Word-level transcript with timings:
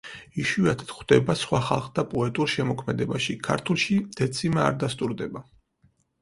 იშვიათად 0.43 0.87
გვხვდება 0.93 1.35
სხვა 1.41 1.59
ხალხთა 1.67 2.03
პოეტურ 2.13 2.49
შემოქმედებაში, 2.53 3.37
ქართულში 3.49 3.99
დეციმა 4.21 4.65
არ 4.71 4.81
დასტურდება. 4.87 5.45